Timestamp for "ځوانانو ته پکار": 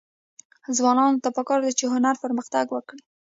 0.77-1.59